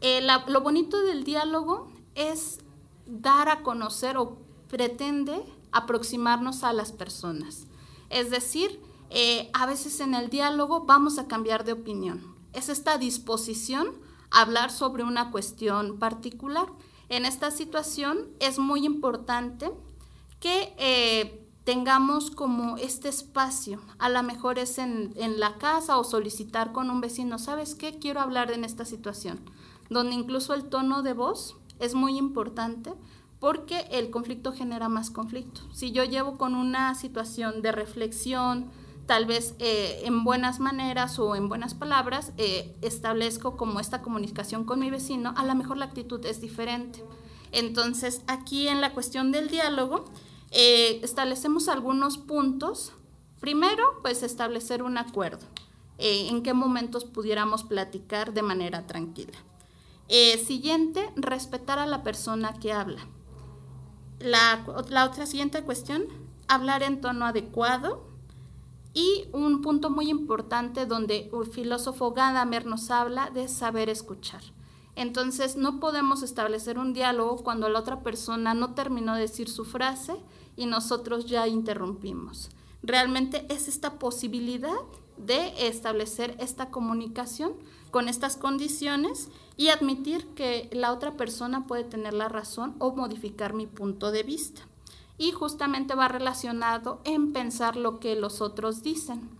Eh, 0.00 0.26
lo 0.48 0.60
bonito 0.60 1.02
del 1.02 1.24
diálogo 1.24 1.88
es 2.14 2.58
dar 3.06 3.48
a 3.48 3.62
conocer 3.62 4.16
o 4.16 4.38
pretende 4.68 5.42
aproximarnos 5.72 6.64
a 6.64 6.72
las 6.72 6.92
personas. 6.92 7.66
Es 8.10 8.30
decir, 8.30 8.80
eh, 9.10 9.50
a 9.52 9.66
veces 9.66 10.00
en 10.00 10.14
el 10.14 10.30
diálogo 10.30 10.84
vamos 10.84 11.18
a 11.18 11.26
cambiar 11.28 11.64
de 11.64 11.72
opinión. 11.72 12.34
Es 12.52 12.68
esta 12.68 12.98
disposición 12.98 13.94
a 14.30 14.42
hablar 14.42 14.70
sobre 14.70 15.04
una 15.04 15.30
cuestión 15.30 15.98
particular. 15.98 16.68
En 17.08 17.24
esta 17.24 17.50
situación 17.50 18.28
es 18.40 18.58
muy 18.58 18.84
importante 18.84 19.70
que 20.40 20.74
eh, 20.78 21.46
tengamos 21.64 22.30
como 22.30 22.76
este 22.76 23.08
espacio. 23.08 23.80
A 23.98 24.08
lo 24.08 24.22
mejor 24.22 24.58
es 24.58 24.78
en, 24.78 25.12
en, 25.16 25.38
la 25.38 25.58
casa 25.58 25.98
o 25.98 26.04
solicitar 26.04 26.72
con 26.72 26.90
un 26.90 27.00
vecino, 27.00 27.38
¿sabes 27.38 27.74
qué? 27.74 27.98
Quiero 27.98 28.20
hablar 28.20 28.50
en 28.50 28.64
esta 28.64 28.84
situación, 28.84 29.40
donde 29.90 30.14
incluso 30.14 30.54
el 30.54 30.64
tono 30.64 31.02
de 31.02 31.12
voz 31.12 31.56
es 31.78 31.94
muy 31.94 32.16
importante 32.16 32.92
porque 33.38 33.86
el 33.90 34.10
conflicto 34.10 34.52
genera 34.52 34.88
más 34.88 35.10
conflicto. 35.10 35.60
Si 35.72 35.92
yo 35.92 36.04
llevo 36.04 36.38
con 36.38 36.54
una 36.54 36.94
situación 36.94 37.62
de 37.62 37.72
reflexión, 37.72 38.70
tal 39.06 39.26
vez 39.26 39.54
eh, 39.58 40.02
en 40.04 40.24
buenas 40.24 40.58
maneras 40.58 41.18
o 41.18 41.36
en 41.36 41.48
buenas 41.48 41.74
palabras 41.74 42.32
eh, 42.38 42.76
establezco 42.82 43.56
como 43.56 43.80
esta 43.80 44.02
comunicación 44.02 44.64
con 44.64 44.80
mi 44.80 44.90
vecino, 44.90 45.34
a 45.36 45.44
lo 45.44 45.54
mejor 45.54 45.76
la 45.76 45.84
actitud 45.86 46.24
es 46.26 46.40
diferente. 46.40 47.04
Entonces, 47.52 48.22
aquí 48.26 48.68
en 48.68 48.80
la 48.80 48.92
cuestión 48.92 49.32
del 49.32 49.48
diálogo, 49.48 50.06
eh, 50.50 51.00
establecemos 51.02 51.68
algunos 51.68 52.18
puntos. 52.18 52.92
Primero, 53.40 53.84
pues 54.02 54.22
establecer 54.22 54.82
un 54.82 54.98
acuerdo. 54.98 55.46
en 55.98 56.42
qué 56.42 56.52
momentos 56.52 57.06
pudiéramos 57.06 57.64
platicar 57.64 58.34
de 58.34 58.42
manera 58.42 58.86
tranquila. 58.86 59.38
Siguiente, 60.08 61.10
respetar 61.16 61.78
a 61.78 61.86
la 61.86 62.02
persona 62.02 62.54
que 62.54 62.72
habla. 62.72 63.06
La, 64.18 64.64
la 64.88 65.04
otra 65.04 65.26
siguiente 65.26 65.62
cuestión, 65.62 66.04
hablar 66.48 66.82
en 66.82 67.00
tono 67.00 67.26
adecuado, 67.26 68.06
y 68.96 69.28
un 69.32 69.60
punto 69.60 69.90
muy 69.90 70.08
importante 70.08 70.86
donde 70.86 71.30
el 71.30 71.46
filósofo 71.52 72.12
Gadamer 72.12 72.64
nos 72.64 72.90
habla 72.90 73.28
de 73.28 73.46
saber 73.46 73.90
escuchar. 73.90 74.40
Entonces 74.94 75.56
no 75.56 75.80
podemos 75.80 76.22
establecer 76.22 76.78
un 76.78 76.94
diálogo 76.94 77.36
cuando 77.44 77.68
la 77.68 77.80
otra 77.80 78.02
persona 78.02 78.54
no 78.54 78.72
terminó 78.72 79.14
de 79.14 79.20
decir 79.20 79.50
su 79.50 79.66
frase 79.66 80.16
y 80.56 80.64
nosotros 80.64 81.26
ya 81.26 81.46
interrumpimos. 81.46 82.48
Realmente 82.82 83.44
es 83.50 83.68
esta 83.68 83.98
posibilidad 83.98 84.78
de 85.16 85.68
establecer 85.68 86.36
esta 86.38 86.70
comunicación 86.70 87.52
con 87.90 88.08
estas 88.08 88.36
condiciones 88.36 89.28
y 89.56 89.68
admitir 89.68 90.26
que 90.34 90.68
la 90.72 90.92
otra 90.92 91.16
persona 91.16 91.66
puede 91.66 91.84
tener 91.84 92.12
la 92.14 92.28
razón 92.28 92.74
o 92.78 92.94
modificar 92.94 93.54
mi 93.54 93.66
punto 93.66 94.10
de 94.10 94.22
vista 94.22 94.62
y 95.18 95.32
justamente 95.32 95.94
va 95.94 96.08
relacionado 96.08 97.00
en 97.04 97.32
pensar 97.32 97.76
lo 97.76 98.00
que 98.00 98.16
los 98.16 98.40
otros 98.40 98.82
dicen. 98.82 99.30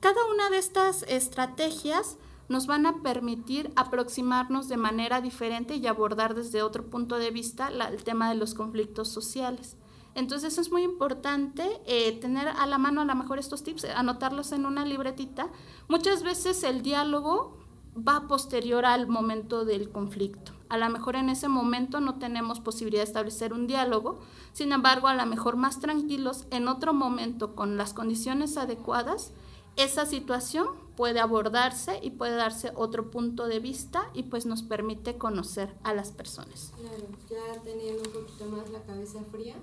Cada 0.00 0.24
una 0.26 0.50
de 0.50 0.58
estas 0.58 1.04
estrategias 1.04 2.18
nos 2.48 2.66
van 2.66 2.86
a 2.86 3.02
permitir 3.02 3.72
aproximarnos 3.76 4.68
de 4.68 4.76
manera 4.76 5.20
diferente 5.20 5.76
y 5.76 5.86
abordar 5.86 6.34
desde 6.34 6.62
otro 6.62 6.84
punto 6.84 7.16
de 7.16 7.30
vista 7.30 7.68
el 7.68 8.04
tema 8.04 8.28
de 8.28 8.34
los 8.34 8.54
conflictos 8.54 9.08
sociales. 9.08 9.76
Entonces 10.14 10.58
es 10.58 10.70
muy 10.70 10.82
importante 10.82 11.80
eh, 11.86 12.18
tener 12.20 12.48
a 12.48 12.66
la 12.66 12.78
mano 12.78 13.00
a 13.00 13.04
lo 13.04 13.14
mejor 13.14 13.38
estos 13.38 13.62
tips, 13.62 13.84
anotarlos 13.86 14.52
en 14.52 14.66
una 14.66 14.84
libretita. 14.84 15.48
Muchas 15.88 16.22
veces 16.22 16.62
el 16.64 16.82
diálogo 16.82 17.56
va 17.96 18.26
posterior 18.26 18.84
al 18.84 19.06
momento 19.06 19.64
del 19.64 19.90
conflicto. 19.90 20.52
A 20.68 20.78
lo 20.78 20.88
mejor 20.88 21.16
en 21.16 21.28
ese 21.28 21.48
momento 21.48 22.00
no 22.00 22.18
tenemos 22.18 22.60
posibilidad 22.60 23.02
de 23.02 23.08
establecer 23.08 23.52
un 23.52 23.66
diálogo, 23.66 24.20
sin 24.52 24.72
embargo, 24.72 25.08
a 25.08 25.14
lo 25.14 25.26
mejor 25.26 25.56
más 25.56 25.80
tranquilos, 25.80 26.46
en 26.50 26.68
otro 26.68 26.94
momento, 26.94 27.54
con 27.54 27.76
las 27.76 27.92
condiciones 27.92 28.56
adecuadas, 28.56 29.32
esa 29.76 30.06
situación 30.06 30.68
puede 30.96 31.20
abordarse 31.20 31.98
y 32.02 32.10
puede 32.10 32.36
darse 32.36 32.72
otro 32.74 33.10
punto 33.10 33.46
de 33.46 33.58
vista 33.58 34.10
y 34.14 34.24
pues 34.24 34.44
nos 34.44 34.62
permite 34.62 35.16
conocer 35.16 35.74
a 35.82 35.94
las 35.94 36.10
personas. 36.10 36.72
Claro, 36.78 37.06
ya 37.30 37.62
teniendo 37.62 38.02
un 38.02 38.12
poquito 38.12 38.46
más 38.46 38.70
la 38.70 38.82
cabeza 38.82 39.20
fría, 39.30 39.56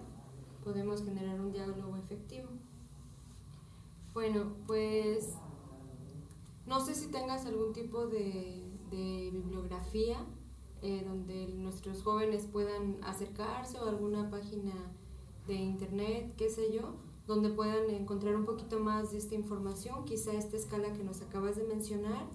podemos 0.64 1.04
generar 1.04 1.40
un 1.40 1.52
diálogo 1.52 1.96
efectivo. 1.98 2.50
Bueno, 4.14 4.54
pues 4.68 5.36
no 6.66 6.80
sé 6.80 6.94
si 6.96 7.08
tengas 7.08 7.46
algún 7.46 7.74
tipo 7.74 8.08
de, 8.08 8.66
bibliografía 8.92 10.26
eh, 10.82 11.04
donde 11.08 11.48
nuestros 11.50 12.02
jóvenes 12.02 12.48
puedan 12.52 12.98
acercarse 13.04 13.80
o 13.80 13.88
alguna 13.88 14.30
página 14.32 14.74
de 15.48 15.54
internet, 15.56 16.34
qué 16.38 16.50
sé 16.50 16.72
yo, 16.72 16.96
donde 17.28 17.50
puedan 17.50 17.90
encontrar 17.92 18.36
un 18.36 18.46
poquito 18.46 18.80
más 18.80 19.12
de 19.12 19.20
esta 19.20 19.36
información, 19.36 20.06
quizá 20.06 20.34
esta 20.34 20.58
escala 20.58 20.92
que 20.94 21.04
nos 21.04 21.22
acabas 21.22 21.56
de 21.58 21.64
mencionar, 21.64 22.28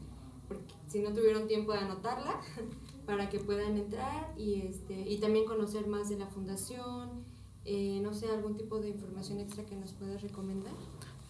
porque 0.47 0.75
si 0.87 1.01
no 1.01 1.13
tuvieron 1.13 1.49
tiempo 1.49 1.73
de 1.73 1.79
anotarla, 1.79 2.41
para 3.07 3.29
que 3.29 3.41
puedan 3.41 3.77
entrar 3.77 4.33
y, 4.39 4.63
este, 4.63 5.09
y 5.09 5.19
también 5.19 5.47
conocer 5.47 5.87
más 5.89 6.09
de 6.09 6.19
la 6.19 6.27
fundación, 6.27 7.25
eh, 7.65 8.01
no 8.03 8.13
sé, 8.13 8.29
algún 8.29 8.57
tipo 8.57 8.79
de 8.79 8.91
información 8.91 9.41
extra 9.41 9.65
que 9.65 9.77
nos 9.77 9.93
puedas 9.93 10.23
recomendar. 10.23 10.73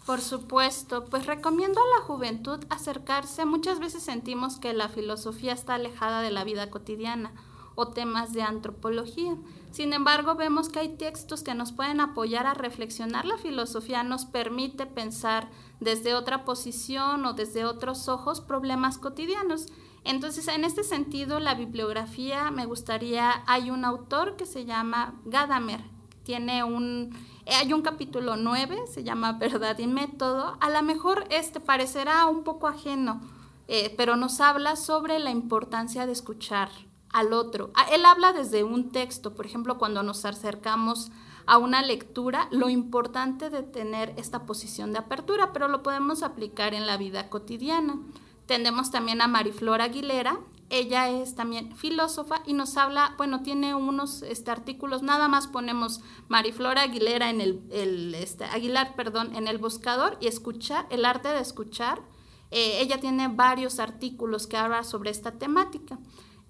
Por 0.06 0.20
supuesto, 0.20 1.06
pues 1.06 1.24
recomiendo 1.26 1.80
a 1.80 1.98
la 1.98 2.04
juventud 2.04 2.58
acercarse. 2.68 3.46
Muchas 3.46 3.78
veces 3.78 4.02
sentimos 4.02 4.58
que 4.58 4.74
la 4.74 4.88
filosofía 4.88 5.52
está 5.52 5.74
alejada 5.74 6.20
de 6.20 6.30
la 6.30 6.44
vida 6.44 6.70
cotidiana 6.70 7.32
o 7.74 7.88
temas 7.88 8.32
de 8.32 8.42
antropología. 8.42 9.36
Sin 9.70 9.92
embargo, 9.92 10.34
vemos 10.34 10.68
que 10.68 10.80
hay 10.80 10.96
textos 10.96 11.42
que 11.42 11.54
nos 11.54 11.72
pueden 11.72 12.00
apoyar 12.00 12.46
a 12.46 12.54
reflexionar. 12.54 13.24
La 13.24 13.38
filosofía 13.38 14.02
nos 14.02 14.26
permite 14.26 14.86
pensar 14.86 15.50
desde 15.80 16.14
otra 16.14 16.44
posición 16.44 17.24
o 17.24 17.32
desde 17.32 17.64
otros 17.64 18.08
ojos 18.08 18.40
problemas 18.40 18.98
cotidianos. 18.98 19.66
Entonces, 20.04 20.48
en 20.48 20.64
este 20.64 20.84
sentido, 20.84 21.40
la 21.40 21.54
bibliografía, 21.54 22.50
me 22.50 22.66
gustaría, 22.66 23.42
hay 23.46 23.70
un 23.70 23.86
autor 23.86 24.36
que 24.36 24.44
se 24.44 24.66
llama 24.66 25.18
Gadamer, 25.24 25.93
tiene 26.24 26.64
un, 26.64 27.10
hay 27.46 27.72
un 27.72 27.82
capítulo 27.82 28.36
9, 28.36 28.84
se 28.92 29.04
llama 29.04 29.32
Verdad 29.32 29.78
y 29.78 29.86
Método. 29.86 30.56
A 30.60 30.70
lo 30.70 30.82
mejor 30.82 31.26
este 31.30 31.60
parecerá 31.60 32.26
un 32.26 32.42
poco 32.42 32.66
ajeno, 32.66 33.20
eh, 33.68 33.94
pero 33.96 34.16
nos 34.16 34.40
habla 34.40 34.76
sobre 34.76 35.18
la 35.18 35.30
importancia 35.30 36.06
de 36.06 36.12
escuchar 36.12 36.70
al 37.12 37.32
otro. 37.32 37.70
Ah, 37.74 37.86
él 37.92 38.04
habla 38.06 38.32
desde 38.32 38.64
un 38.64 38.90
texto, 38.90 39.34
por 39.34 39.46
ejemplo, 39.46 39.78
cuando 39.78 40.02
nos 40.02 40.24
acercamos 40.24 41.12
a 41.46 41.58
una 41.58 41.82
lectura, 41.82 42.48
lo 42.50 42.70
importante 42.70 43.50
de 43.50 43.62
tener 43.62 44.14
esta 44.16 44.46
posición 44.46 44.92
de 44.92 44.98
apertura, 44.98 45.52
pero 45.52 45.68
lo 45.68 45.82
podemos 45.82 46.22
aplicar 46.22 46.74
en 46.74 46.86
la 46.86 46.96
vida 46.96 47.28
cotidiana. 47.28 47.98
Tenemos 48.46 48.90
también 48.90 49.20
a 49.20 49.28
Mariflor 49.28 49.80
Aguilera, 49.80 50.38
ella 50.70 51.08
es 51.08 51.34
también 51.34 51.76
filósofa 51.76 52.42
y 52.46 52.52
nos 52.52 52.76
habla, 52.76 53.14
bueno, 53.16 53.42
tiene 53.42 53.74
unos 53.74 54.22
este, 54.22 54.50
artículos, 54.50 55.02
nada 55.02 55.28
más 55.28 55.46
ponemos 55.46 56.00
Mariflor 56.28 56.78
Aguilera 56.78 57.30
en 57.30 57.40
el, 57.40 57.62
el 57.70 58.14
este, 58.14 58.44
Aguilar, 58.44 58.96
perdón, 58.96 59.34
en 59.36 59.46
el 59.46 59.58
buscador 59.58 60.16
y 60.20 60.26
escuchar, 60.26 60.86
el 60.90 61.04
arte 61.04 61.28
de 61.28 61.40
escuchar. 61.40 62.00
Eh, 62.50 62.80
ella 62.80 62.98
tiene 62.98 63.28
varios 63.28 63.78
artículos 63.78 64.46
que 64.46 64.56
habla 64.56 64.84
sobre 64.84 65.10
esta 65.10 65.32
temática. 65.32 65.98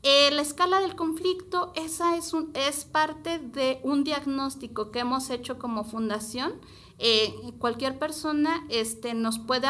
Eh, 0.06 0.30
la 0.32 0.42
escala 0.42 0.80
del 0.80 0.96
conflicto, 0.96 1.72
esa 1.76 2.14
es, 2.18 2.34
un, 2.34 2.50
es 2.52 2.84
parte 2.84 3.38
de 3.38 3.80
un 3.82 4.04
diagnóstico 4.04 4.90
que 4.90 4.98
hemos 4.98 5.30
hecho 5.30 5.58
como 5.58 5.82
fundación. 5.82 6.52
Eh, 6.98 7.34
cualquier 7.58 7.98
persona 7.98 8.66
este, 8.68 9.14
nos 9.14 9.38
puede 9.38 9.66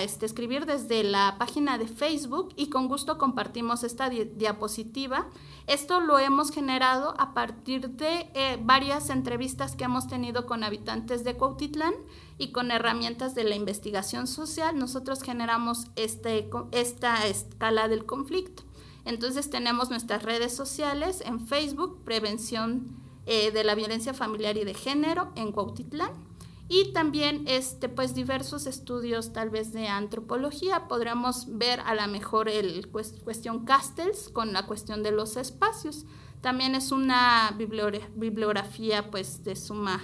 este, 0.00 0.24
escribir 0.24 0.66
desde 0.66 1.02
la 1.02 1.34
página 1.36 1.78
de 1.78 1.88
Facebook 1.88 2.54
y 2.54 2.70
con 2.70 2.86
gusto 2.86 3.18
compartimos 3.18 3.82
esta 3.82 4.08
diapositiva. 4.08 5.26
Esto 5.66 5.98
lo 5.98 6.20
hemos 6.20 6.52
generado 6.52 7.16
a 7.18 7.34
partir 7.34 7.90
de 7.90 8.30
eh, 8.34 8.60
varias 8.62 9.10
entrevistas 9.10 9.74
que 9.74 9.82
hemos 9.82 10.06
tenido 10.06 10.46
con 10.46 10.62
habitantes 10.62 11.24
de 11.24 11.36
Cuautitlán 11.36 11.94
y 12.38 12.52
con 12.52 12.70
herramientas 12.70 13.34
de 13.34 13.42
la 13.42 13.56
investigación 13.56 14.28
social. 14.28 14.78
Nosotros 14.78 15.22
generamos 15.24 15.88
este, 15.96 16.48
esta 16.70 17.26
escala 17.26 17.88
del 17.88 18.06
conflicto. 18.06 18.62
Entonces 19.04 19.50
tenemos 19.50 19.90
nuestras 19.90 20.22
redes 20.22 20.54
sociales 20.54 21.22
en 21.24 21.40
Facebook, 21.40 22.02
Prevención 22.04 22.96
eh, 23.26 23.50
de 23.50 23.64
la 23.64 23.74
Violencia 23.74 24.14
Familiar 24.14 24.56
y 24.56 24.64
de 24.64 24.74
Género 24.74 25.32
en 25.36 25.52
Cuautitlán. 25.52 26.12
Y 26.68 26.92
también 26.92 27.44
este, 27.48 27.88
pues, 27.88 28.14
diversos 28.14 28.66
estudios 28.66 29.32
tal 29.32 29.50
vez 29.50 29.72
de 29.72 29.88
antropología. 29.88 30.88
Podríamos 30.88 31.58
ver 31.58 31.80
a 31.80 31.94
lo 31.94 32.06
mejor 32.10 32.48
el 32.48 32.88
cuestión 32.88 33.64
Castells 33.64 34.30
con 34.30 34.52
la 34.52 34.66
cuestión 34.66 35.02
de 35.02 35.10
los 35.12 35.36
espacios. 35.36 36.06
También 36.40 36.74
es 36.74 36.90
una 36.90 37.54
bibliografía 37.58 39.10
pues, 39.10 39.44
de 39.44 39.54
suma 39.54 40.00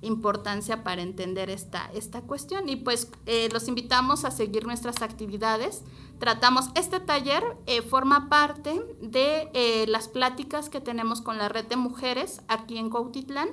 importancia 0.00 0.84
para 0.84 1.02
entender 1.02 1.50
esta, 1.50 1.90
esta 1.94 2.22
cuestión. 2.22 2.68
Y 2.68 2.76
pues 2.76 3.10
eh, 3.26 3.48
los 3.52 3.68
invitamos 3.68 4.24
a 4.24 4.30
seguir 4.30 4.66
nuestras 4.66 5.02
actividades. 5.02 5.82
Tratamos, 6.18 6.70
este 6.74 7.00
taller 7.00 7.42
eh, 7.66 7.82
forma 7.82 8.28
parte 8.28 8.80
de 9.00 9.50
eh, 9.54 9.86
las 9.88 10.08
pláticas 10.08 10.68
que 10.68 10.80
tenemos 10.80 11.20
con 11.20 11.38
la 11.38 11.48
red 11.48 11.66
de 11.66 11.76
mujeres 11.76 12.42
aquí 12.48 12.78
en 12.78 12.90
Cuautitlán. 12.90 13.48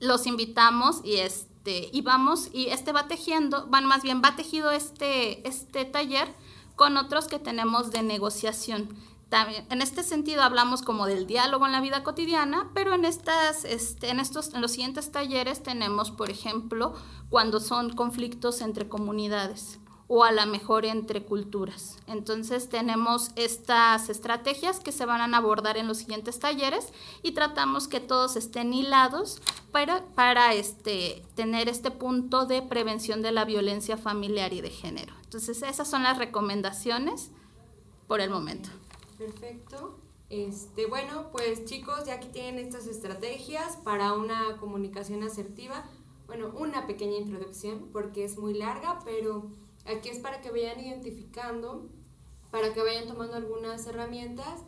Los 0.00 0.26
invitamos 0.26 1.00
y 1.04 1.16
este, 1.16 1.88
y 1.92 2.02
vamos, 2.02 2.50
y 2.52 2.66
este 2.66 2.92
va 2.92 3.08
tejiendo, 3.08 3.66
van 3.68 3.86
más 3.86 4.02
bien 4.02 4.20
va 4.22 4.36
tejido 4.36 4.70
este, 4.70 5.46
este 5.48 5.84
taller 5.84 6.28
con 6.76 6.96
otros 6.96 7.28
que 7.28 7.38
tenemos 7.38 7.90
de 7.90 8.02
negociación 8.02 8.88
en 9.30 9.82
este 9.82 10.02
sentido 10.02 10.42
hablamos 10.42 10.82
como 10.82 11.06
del 11.06 11.26
diálogo 11.26 11.66
en 11.66 11.72
la 11.72 11.80
vida 11.80 12.04
cotidiana, 12.04 12.70
pero 12.72 12.94
en, 12.94 13.04
estas, 13.04 13.64
este, 13.64 14.10
en, 14.10 14.20
estos, 14.20 14.54
en 14.54 14.60
los 14.60 14.72
siguientes 14.72 15.10
talleres 15.10 15.62
tenemos, 15.62 16.10
por 16.10 16.30
ejemplo, 16.30 16.94
cuando 17.30 17.58
son 17.58 17.94
conflictos 17.96 18.60
entre 18.60 18.88
comunidades 18.88 19.80
o 20.06 20.22
a 20.22 20.32
lo 20.32 20.46
mejor 20.46 20.84
entre 20.84 21.24
culturas. 21.24 21.98
Entonces 22.06 22.68
tenemos 22.68 23.30
estas 23.36 24.10
estrategias 24.10 24.78
que 24.78 24.92
se 24.92 25.06
van 25.06 25.34
a 25.34 25.36
abordar 25.36 25.76
en 25.76 25.88
los 25.88 25.98
siguientes 25.98 26.38
talleres 26.38 26.92
y 27.22 27.32
tratamos 27.32 27.88
que 27.88 28.00
todos 28.00 28.36
estén 28.36 28.74
hilados 28.74 29.40
para, 29.72 30.04
para 30.14 30.52
este, 30.52 31.24
tener 31.34 31.68
este 31.68 31.90
punto 31.90 32.44
de 32.46 32.62
prevención 32.62 33.22
de 33.22 33.32
la 33.32 33.44
violencia 33.44 33.96
familiar 33.96 34.52
y 34.52 34.60
de 34.60 34.70
género. 34.70 35.14
Entonces 35.24 35.62
esas 35.62 35.88
son 35.88 36.02
las 36.02 36.18
recomendaciones 36.18 37.30
por 38.06 38.20
el 38.20 38.30
momento. 38.30 38.68
Perfecto. 39.18 39.98
Este, 40.30 40.86
bueno, 40.86 41.30
pues 41.30 41.64
chicos, 41.64 42.06
ya 42.06 42.14
aquí 42.14 42.28
tienen 42.28 42.58
estas 42.58 42.86
estrategias 42.86 43.76
para 43.76 44.14
una 44.14 44.56
comunicación 44.58 45.22
asertiva. 45.22 45.84
Bueno, 46.26 46.52
una 46.56 46.86
pequeña 46.86 47.18
introducción 47.18 47.90
porque 47.92 48.24
es 48.24 48.38
muy 48.38 48.54
larga, 48.54 49.00
pero 49.04 49.50
aquí 49.84 50.08
es 50.08 50.18
para 50.18 50.40
que 50.40 50.50
vayan 50.50 50.80
identificando, 50.80 51.88
para 52.50 52.72
que 52.72 52.82
vayan 52.82 53.06
tomando 53.06 53.36
algunas 53.36 53.86
herramientas 53.86 54.62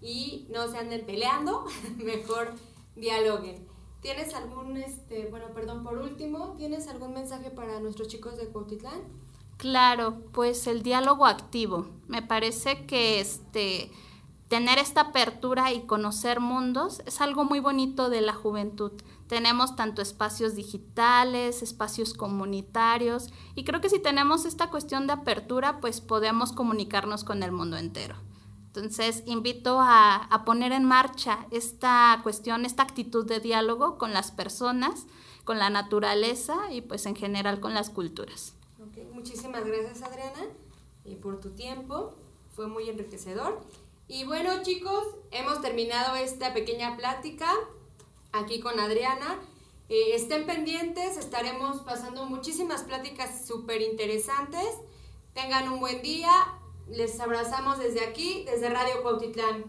y 0.00 0.46
no 0.50 0.68
se 0.68 0.78
anden 0.78 1.04
peleando, 1.04 1.66
mejor 1.96 2.54
dialoguen. 2.96 3.68
¿Tienes 4.00 4.32
algún, 4.32 4.78
este, 4.78 5.26
bueno, 5.26 5.52
perdón, 5.52 5.82
por 5.84 5.98
último, 5.98 6.54
¿tienes 6.56 6.88
algún 6.88 7.12
mensaje 7.12 7.50
para 7.50 7.80
nuestros 7.80 8.08
chicos 8.08 8.38
de 8.38 8.46
Cuautitlán? 8.46 9.02
Claro, 9.60 10.22
pues 10.32 10.66
el 10.66 10.82
diálogo 10.82 11.26
activo. 11.26 11.86
Me 12.08 12.22
parece 12.22 12.86
que 12.86 13.20
este 13.20 13.92
tener 14.48 14.78
esta 14.78 15.02
apertura 15.02 15.70
y 15.70 15.82
conocer 15.82 16.40
mundos 16.40 17.02
es 17.04 17.20
algo 17.20 17.44
muy 17.44 17.60
bonito 17.60 18.08
de 18.08 18.22
la 18.22 18.32
juventud. 18.32 18.92
Tenemos 19.26 19.76
tanto 19.76 20.00
espacios 20.00 20.54
digitales, 20.54 21.62
espacios 21.62 22.14
comunitarios 22.14 23.28
y 23.54 23.64
creo 23.64 23.82
que 23.82 23.90
si 23.90 23.98
tenemos 23.98 24.46
esta 24.46 24.70
cuestión 24.70 25.06
de 25.06 25.12
apertura, 25.12 25.78
pues 25.80 26.00
podemos 26.00 26.52
comunicarnos 26.52 27.22
con 27.22 27.42
el 27.42 27.52
mundo 27.52 27.76
entero. 27.76 28.14
Entonces, 28.68 29.22
invito 29.26 29.78
a, 29.78 30.16
a 30.16 30.44
poner 30.46 30.72
en 30.72 30.86
marcha 30.86 31.46
esta 31.50 32.18
cuestión, 32.22 32.64
esta 32.64 32.82
actitud 32.82 33.26
de 33.26 33.40
diálogo 33.40 33.98
con 33.98 34.14
las 34.14 34.30
personas, 34.30 35.06
con 35.44 35.58
la 35.58 35.68
naturaleza 35.68 36.72
y 36.72 36.80
pues 36.80 37.04
en 37.04 37.14
general 37.14 37.60
con 37.60 37.74
las 37.74 37.90
culturas. 37.90 38.54
Muchísimas 39.20 39.66
gracias 39.66 40.00
Adriana 40.00 40.46
y 41.04 41.16
por 41.16 41.40
tu 41.40 41.50
tiempo, 41.50 42.14
fue 42.56 42.68
muy 42.68 42.88
enriquecedor. 42.88 43.60
Y 44.08 44.24
bueno 44.24 44.62
chicos, 44.62 45.08
hemos 45.30 45.60
terminado 45.60 46.16
esta 46.16 46.54
pequeña 46.54 46.96
plática 46.96 47.52
aquí 48.32 48.60
con 48.60 48.80
Adriana. 48.80 49.38
Eh, 49.90 50.14
estén 50.14 50.46
pendientes, 50.46 51.18
estaremos 51.18 51.82
pasando 51.82 52.24
muchísimas 52.24 52.82
pláticas 52.82 53.46
súper 53.46 53.82
interesantes. 53.82 54.66
Tengan 55.34 55.70
un 55.70 55.80
buen 55.80 56.00
día, 56.00 56.32
les 56.88 57.20
abrazamos 57.20 57.78
desde 57.78 58.02
aquí, 58.02 58.44
desde 58.46 58.70
Radio 58.70 59.02
Cuautitlán. 59.02 59.66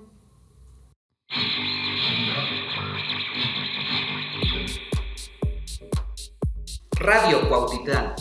Radio 7.02 7.50
Cuautitlán 7.50 8.16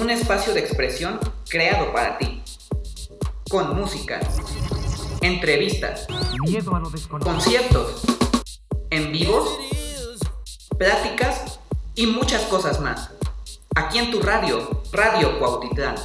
un 0.00 0.08
espacio 0.08 0.54
de 0.54 0.60
expresión 0.60 1.20
creado 1.48 1.92
para 1.92 2.16
ti. 2.16 2.42
Con 3.50 3.76
música, 3.76 4.20
entrevistas, 5.20 6.06
conciertos, 7.22 8.02
en 8.88 9.12
vivos, 9.12 9.48
pláticas 10.78 11.60
y 11.94 12.06
muchas 12.06 12.42
cosas 12.44 12.80
más. 12.80 13.10
Aquí 13.76 13.98
en 13.98 14.10
tu 14.10 14.22
radio, 14.22 14.82
Radio 14.92 15.38
Cuautitlán. 15.38 15.96